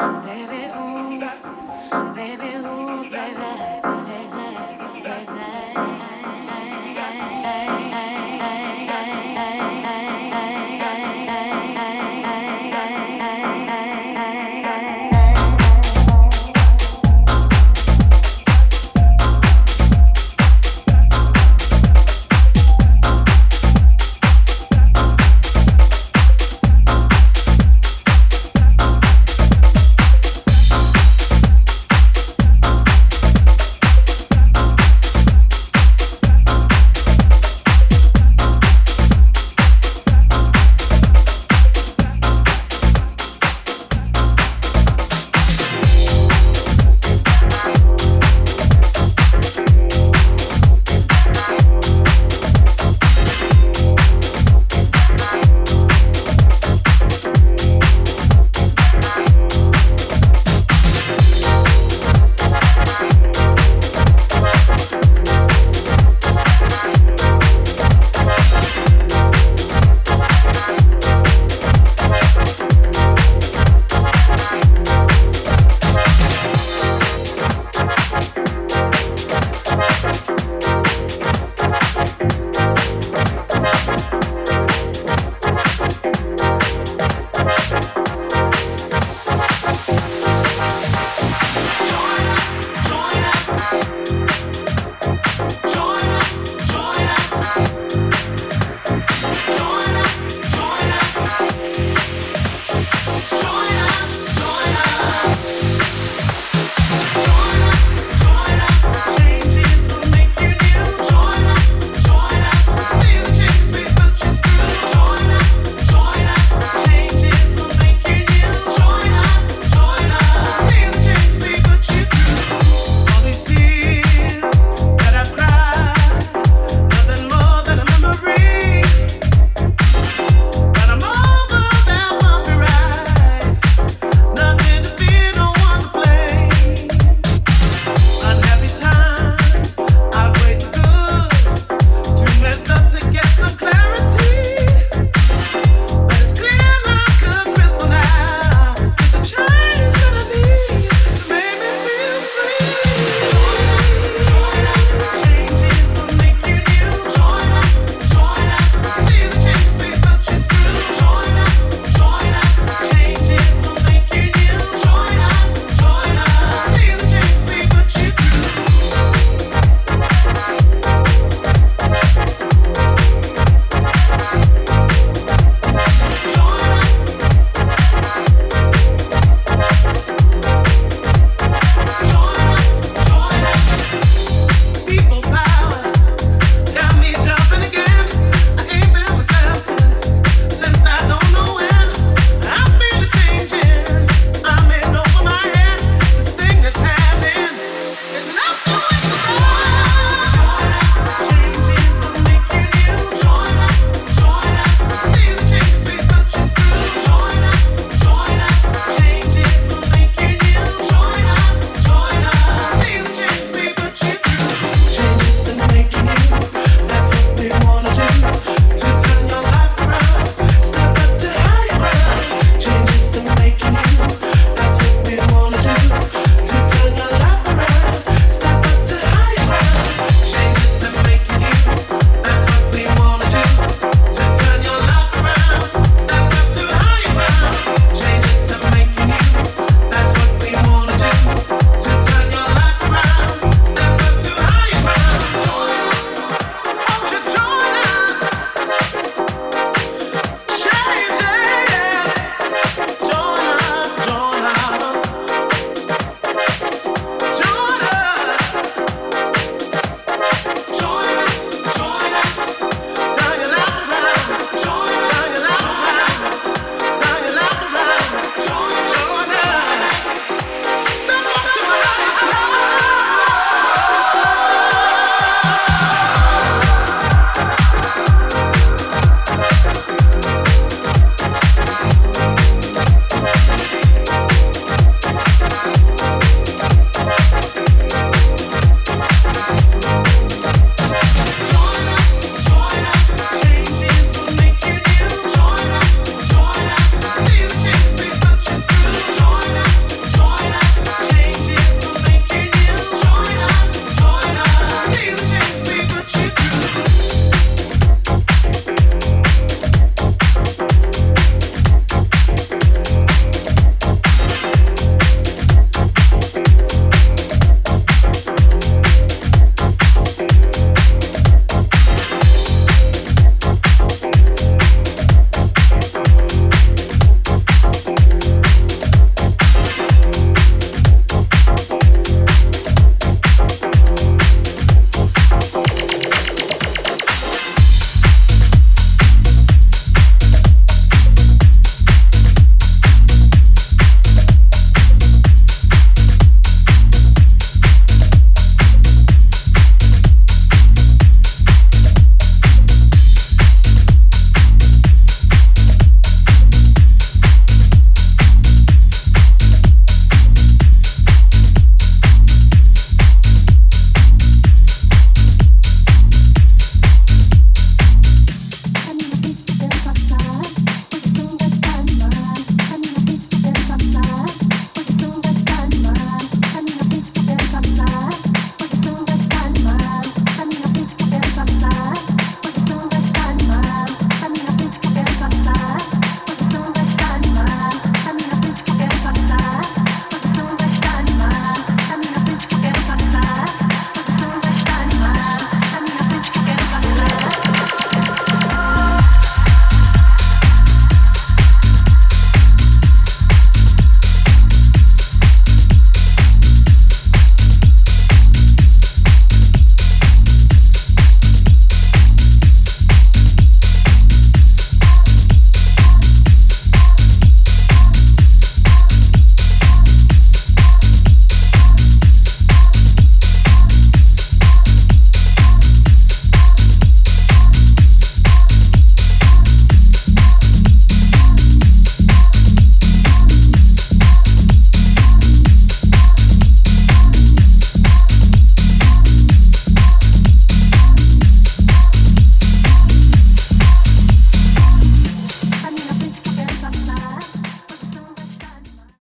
[0.00, 0.59] baby.